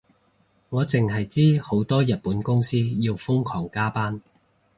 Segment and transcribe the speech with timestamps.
[0.69, 4.19] 我淨係知好多日本公司要瘋狂加班